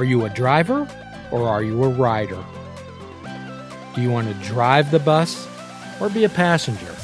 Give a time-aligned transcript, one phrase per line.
[0.00, 0.88] Are you a driver
[1.30, 2.42] or are you a rider?
[3.94, 5.46] Do you want to drive the bus
[6.00, 6.96] or be a passenger?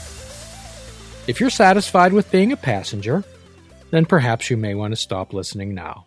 [1.27, 3.23] If you're satisfied with being a passenger,
[3.91, 6.07] then perhaps you may want to stop listening now.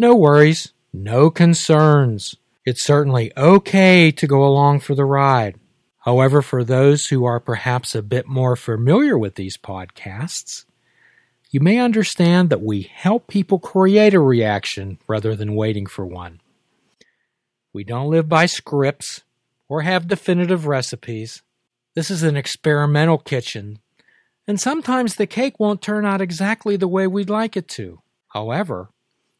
[0.00, 2.34] No worries, no concerns.
[2.64, 5.60] It's certainly okay to go along for the ride.
[6.00, 10.64] However, for those who are perhaps a bit more familiar with these podcasts,
[11.50, 16.40] you may understand that we help people create a reaction rather than waiting for one.
[17.72, 19.22] We don't live by scripts
[19.68, 21.42] or have definitive recipes.
[21.94, 23.78] This is an experimental kitchen,
[24.46, 28.02] and sometimes the cake won't turn out exactly the way we'd like it to.
[28.28, 28.90] However,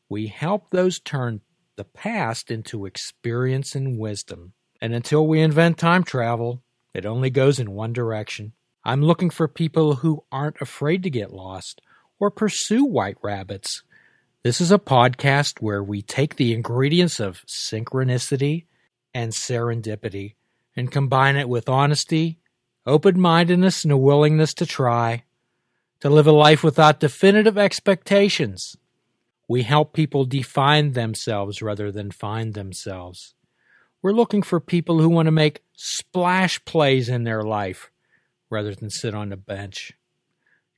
[0.09, 1.41] we help those turn
[1.77, 4.53] the past into experience and wisdom.
[4.81, 6.63] And until we invent time travel,
[6.95, 8.53] it only goes in one direction.
[8.85, 11.83] I'm looking for people who aren't afraid to get lost
[12.19, 13.83] or pursue white rabbits.
[14.43, 18.67] This is a podcast where we take the ingredients of synchronicity
[19.13, 20.35] and serendipity
[20.77, 22.39] and combine it with honesty,
[22.87, 25.25] open mindedness, and a willingness to try,
[26.01, 28.77] to live a life without definitive expectations.
[29.49, 33.35] We help people define themselves rather than find themselves.
[34.03, 37.91] We're looking for people who want to make splash plays in their life
[38.51, 39.93] rather than sit on the bench.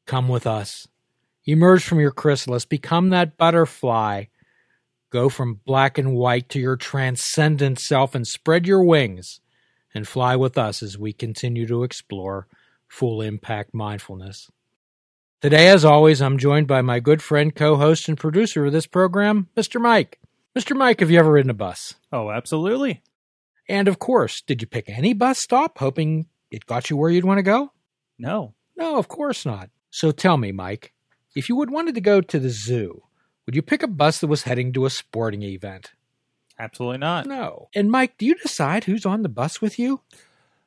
[0.07, 0.89] Come with us.
[1.49, 4.25] Emerge from your chrysalis, become that butterfly.
[5.11, 9.41] Go from black and white to your transcendent self and spread your wings
[9.95, 12.47] and fly with us as we continue to explore
[12.87, 14.51] full impact mindfulness.
[15.41, 18.87] Today, as always, I'm joined by my good friend, co host, and producer of this
[18.87, 19.81] program, Mr.
[19.81, 20.19] Mike.
[20.55, 20.77] Mr.
[20.77, 21.95] Mike, have you ever ridden a bus?
[22.13, 23.01] Oh, absolutely.
[23.71, 27.25] And of course, did you pick any bus stop hoping it got you where you'd
[27.25, 27.73] want to go?
[28.19, 28.53] No.
[28.77, 29.71] No, of course not.
[29.89, 30.93] So tell me, Mike,
[31.39, 33.05] if you would wanted to go to the zoo,
[33.47, 35.93] would you pick a bus that was heading to a sporting event?
[36.59, 37.27] Absolutely not.
[37.27, 37.69] No.
[37.77, 40.01] And Mike, do you decide who's on the bus with you?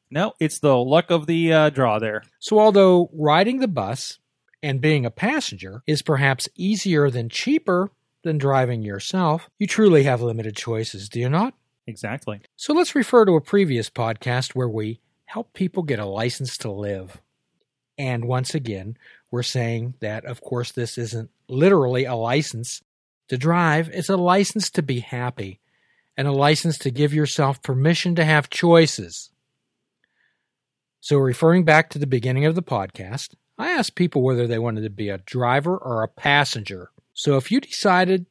[0.09, 2.23] No, it's the luck of the uh, draw there.
[2.39, 4.19] So although riding the bus
[4.63, 7.91] and being a passenger is perhaps easier than cheaper
[8.23, 11.53] than driving yourself, you truly have limited choices, do you not?
[11.85, 12.39] Exactly.
[12.55, 16.71] So let's refer to a previous podcast where we help people get a license to
[16.71, 17.21] live.
[17.97, 18.97] And once again,
[19.31, 22.81] we're saying that, of course, this isn't literally a license
[23.29, 25.61] to drive, it's a license to be happy
[26.17, 29.31] and a license to give yourself permission to have choices.
[30.99, 34.81] So, referring back to the beginning of the podcast, I asked people whether they wanted
[34.81, 36.91] to be a driver or a passenger.
[37.13, 38.25] So, if you decided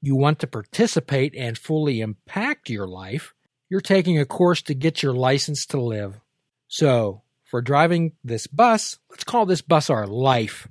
[0.00, 3.34] you want to participate and fully impact your life,
[3.68, 6.20] you're taking a course to get your license to live.
[6.68, 10.68] So, for driving this bus, let's call this bus our life.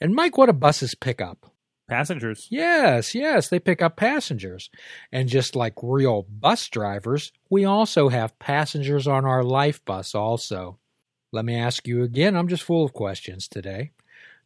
[0.00, 1.50] And Mike, what do buses pick up?
[1.86, 2.48] Passengers.
[2.50, 4.70] Yes, yes, they pick up passengers.
[5.12, 10.78] And just like real bus drivers, we also have passengers on our life bus also.
[11.30, 13.92] Let me ask you again, I'm just full of questions today.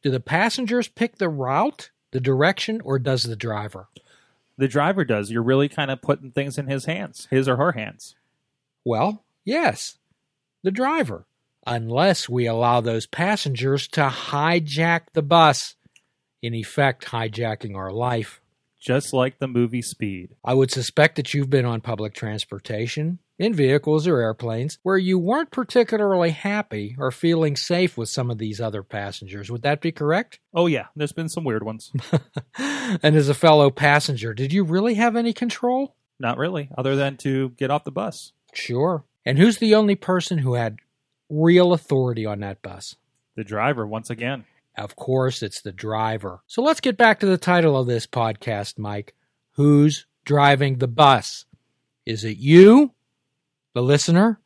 [0.02, 3.88] Do the passengers pick the route, the direction, or does the driver?
[4.56, 5.30] The driver does.
[5.30, 8.16] You're really kind of putting things in his hands, his or her hands.
[8.84, 9.98] Well, yes,
[10.64, 11.27] the driver
[11.68, 15.74] unless we allow those passengers to hijack the bus,
[16.42, 18.40] in effect, hijacking our life.
[18.80, 20.36] Just like the movie Speed.
[20.44, 25.18] I would suspect that you've been on public transportation, in vehicles or airplanes, where you
[25.18, 29.50] weren't particularly happy or feeling safe with some of these other passengers.
[29.50, 30.38] Would that be correct?
[30.54, 31.92] Oh, yeah, there's been some weird ones.
[32.58, 35.94] and as a fellow passenger, did you really have any control?
[36.18, 38.32] Not really, other than to get off the bus.
[38.52, 39.04] Sure.
[39.24, 40.78] And who's the only person who had
[41.28, 42.96] real authority on that bus?
[43.36, 44.44] The driver, once again.
[44.76, 46.40] Of course, it's the driver.
[46.46, 49.14] So let's get back to the title of this podcast, Mike.
[49.52, 51.46] Who's driving the bus?
[52.06, 52.92] Is it you,
[53.74, 54.40] the listener,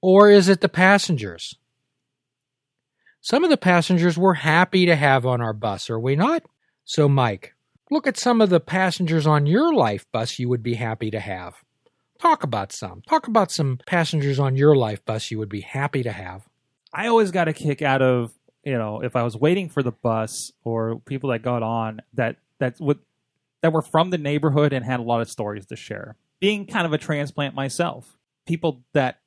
[0.00, 1.56] or is it the passengers?
[3.20, 6.44] Some of the passengers we're happy to have on our bus, are we not?
[6.84, 7.54] So, Mike,
[7.90, 11.18] look at some of the passengers on your life bus you would be happy to
[11.18, 11.56] have.
[12.18, 13.02] Talk about some.
[13.06, 16.48] Talk about some passengers on your life bus you would be happy to have.
[16.92, 18.32] I always got a kick out of,
[18.64, 22.36] you know, if I was waiting for the bus or people that got on that
[22.58, 22.98] that would
[23.62, 26.16] that were from the neighborhood and had a lot of stories to share.
[26.40, 28.16] Being kind of a transplant myself,
[28.46, 29.20] people that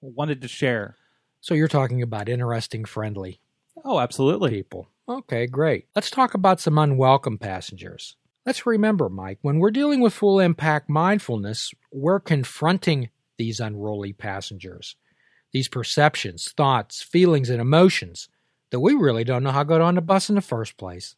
[0.00, 0.96] wanted to share.
[1.40, 3.40] So you're talking about interesting, friendly
[3.84, 4.50] Oh, absolutely.
[4.50, 4.88] people.
[5.08, 5.86] Okay, great.
[5.94, 8.16] Let's talk about some unwelcome passengers.
[8.46, 14.94] Let's remember, Mike, when we're dealing with full impact mindfulness, we're confronting these unruly passengers,
[15.52, 18.28] these perceptions, thoughts, feelings, and emotions
[18.70, 21.16] that we really don't know how got on the bus in the first place.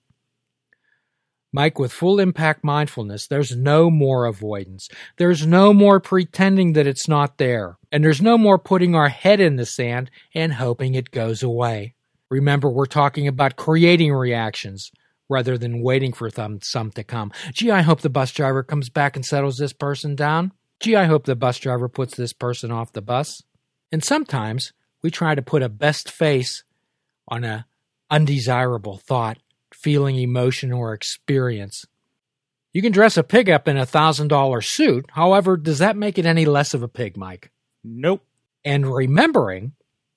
[1.52, 4.88] Mike, with full impact mindfulness, there's no more avoidance.
[5.18, 7.76] There's no more pretending that it's not there.
[7.92, 11.94] And there's no more putting our head in the sand and hoping it goes away.
[12.30, 14.92] Remember, we're talking about creating reactions
[15.28, 17.32] rather than waiting for them, some to come.
[17.52, 20.52] Gee, I hope the bus driver comes back and settles this person down.
[20.80, 23.42] Gee, I hope the bus driver puts this person off the bus.
[23.90, 24.72] And sometimes
[25.02, 26.64] we try to put a best face
[27.26, 27.66] on a
[28.10, 29.38] undesirable thought
[29.72, 31.84] feeling, emotion, or experience.
[32.72, 35.06] You can dress a pig up in a $1,000 suit.
[35.12, 37.50] However, does that make it any less of a pig, Mike?
[37.84, 38.24] Nope.
[38.64, 39.72] And remembering,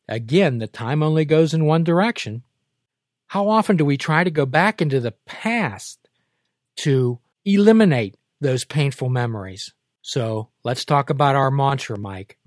[0.07, 2.43] again, the time only goes in one direction.
[3.31, 6.09] How often do we try to go back into the past
[6.79, 9.71] to eliminate those painful memories?
[10.01, 12.37] So let's talk about our mantra, Mike.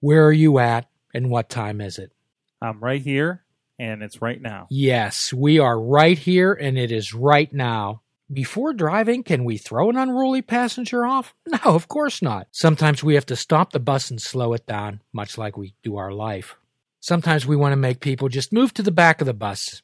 [0.00, 2.12] Where are you at and what time is it?
[2.60, 3.42] I'm right here
[3.78, 4.66] and it's right now.
[4.68, 8.02] Yes, we are right here and it is right now.
[8.30, 11.34] Before driving, can we throw an unruly passenger off?
[11.46, 12.48] No, of course not.
[12.50, 15.96] Sometimes we have to stop the bus and slow it down, much like we do
[15.96, 16.54] our life.
[17.00, 19.80] Sometimes we want to make people just move to the back of the bus.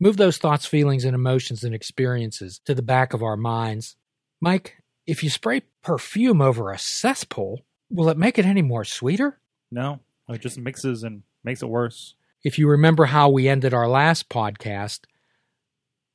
[0.00, 3.96] Move those thoughts, feelings, and emotions and experiences to the back of our minds.
[4.40, 9.40] Mike, if you spray perfume over a cesspool, will it make it any more sweeter?
[9.70, 12.14] No, it just mixes and makes it worse.
[12.44, 15.00] If you remember how we ended our last podcast,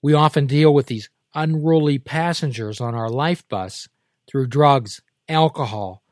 [0.01, 3.89] we often deal with these unruly passengers on our life bus
[4.29, 6.03] through drugs, alcohol,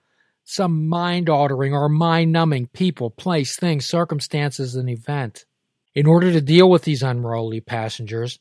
[0.43, 5.45] some mind altering or mind numbing people, place, things, circumstances, and event.
[5.93, 8.39] In order to deal with these unruly passengers,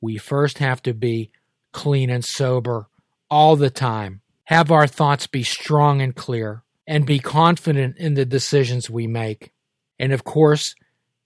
[0.00, 1.30] we first have to be
[1.72, 2.88] clean and sober
[3.30, 8.26] all the time, have our thoughts be strong and clear, and be confident in the
[8.26, 9.52] decisions we make.
[9.98, 10.74] And of course,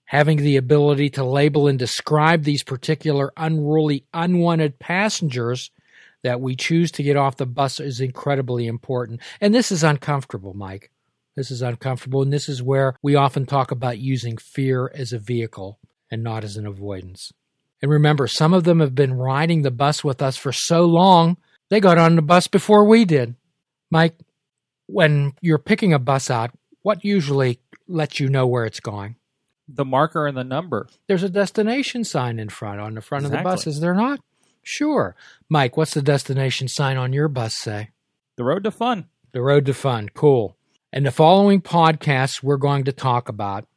[0.05, 5.71] having the ability to label and describe these particular unruly, unwanted passengers
[6.23, 9.21] that we choose to get off the bus is incredibly important.
[9.41, 10.91] And this is uncomfortable, Mike.
[11.35, 12.21] This is uncomfortable.
[12.21, 15.79] And this is where we often talk about using fear as a vehicle
[16.09, 17.31] and not as an avoidance.
[17.81, 21.37] And remember, some of them have been riding the bus with us for so long,
[21.69, 23.35] they got on the bus before we did.
[23.91, 24.15] Mike,
[24.85, 26.51] when you're picking a bus out,
[26.83, 29.15] what usually lets you know where it's going?
[29.67, 30.87] the marker and the number.
[31.07, 33.39] There's a destination sign in front on the front Exactly.
[33.39, 34.19] of the bus, is there not?
[34.61, 35.15] Sure.
[35.49, 37.89] Mike, what's the destination sign on your bus say?
[38.35, 39.07] The road to fun.
[39.31, 40.09] The Road to Fun.
[40.13, 40.55] Cool.
[40.95, 43.67] And the following podcasts we're going to talk about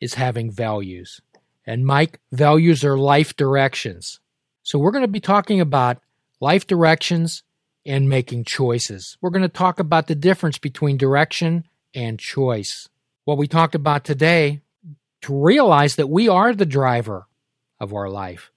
[0.00, 1.20] is having values.
[1.64, 4.18] And Mike, values are life directions.
[4.64, 6.02] So we're going to be talking about
[6.40, 7.44] life directions
[7.86, 9.16] and making choices.
[9.20, 12.88] We're going to talk about the difference between direction and choice.
[13.24, 14.60] What we talked about today
[15.22, 17.28] to realize that we are the driver
[17.78, 18.50] of our life.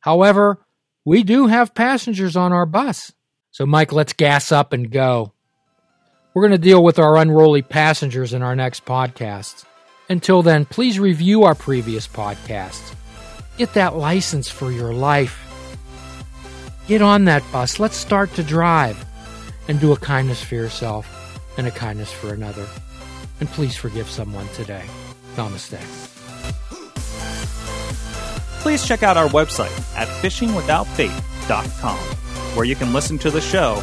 [0.00, 0.66] However,
[1.06, 3.14] we do have passengers on our bus.
[3.52, 5.32] So, Mike, let's gas up and go.
[6.36, 9.64] We're going to deal with our unruly passengers in our next podcast.
[10.10, 12.94] Until then, please review our previous podcasts.
[13.56, 15.40] Get that license for your life.
[16.88, 17.80] Get on that bus.
[17.80, 19.02] Let's start to drive
[19.66, 22.66] and do a kindness for yourself and a kindness for another.
[23.40, 24.84] And please forgive someone today.
[25.36, 25.80] Namaste.
[28.60, 31.98] Please check out our website at fishingwithoutbait.com,
[32.54, 33.82] where you can listen to the show,